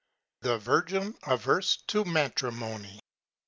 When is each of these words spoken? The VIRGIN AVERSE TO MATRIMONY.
The 0.41 0.57
VIRGIN 0.57 1.15
AVERSE 1.27 1.77
TO 1.85 2.03
MATRIMONY. 2.05 3.01